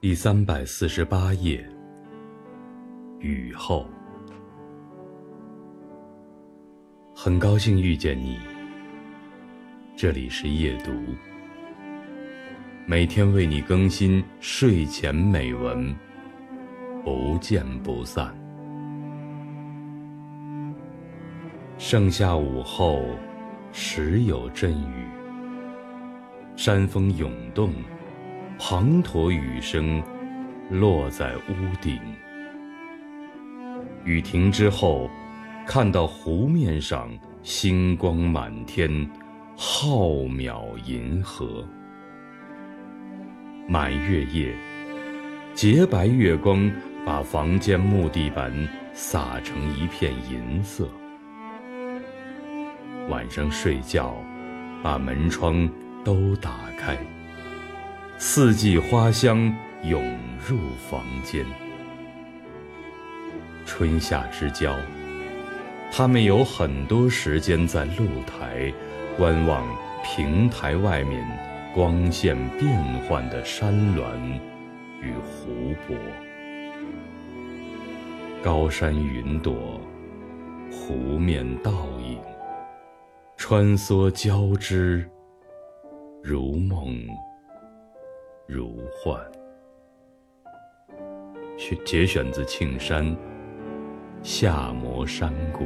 [0.00, 1.68] 第三百四十八页，
[3.18, 3.84] 雨后，
[7.12, 8.38] 很高兴遇见你。
[9.96, 10.92] 这里是夜读，
[12.86, 15.92] 每天为你更新睡前美文，
[17.02, 18.32] 不见不散。
[21.76, 23.04] 盛夏午后，
[23.72, 25.04] 时有阵雨，
[26.54, 27.72] 山风涌动。
[28.58, 30.02] 滂沱雨声
[30.68, 31.96] 落在屋顶，
[34.04, 35.08] 雨停之后，
[35.64, 37.08] 看到湖面上
[37.44, 39.08] 星光满天，
[39.56, 41.64] 浩渺银河。
[43.68, 44.52] 满月夜，
[45.54, 46.70] 洁白月光
[47.06, 48.52] 把房间木地板
[48.92, 50.88] 洒成一片银色。
[53.08, 54.16] 晚上睡觉，
[54.82, 55.70] 把门窗
[56.04, 56.98] 都打开。
[58.20, 60.02] 四季花香涌
[60.44, 60.58] 入
[60.90, 61.46] 房间，
[63.64, 64.74] 春夏之交，
[65.92, 68.74] 他们有很多时间在露台
[69.16, 69.64] 观望
[70.02, 71.24] 平台外面
[71.72, 72.68] 光线变
[73.04, 74.04] 幻的山峦
[75.00, 75.96] 与湖泊。
[78.42, 79.80] 高山云朵，
[80.72, 82.18] 湖面倒影，
[83.36, 85.08] 穿梭交织，
[86.20, 86.98] 如梦。
[88.50, 89.20] 如幻。
[91.58, 93.14] 选节选自《庆山
[94.22, 95.64] 夏摩山谷》。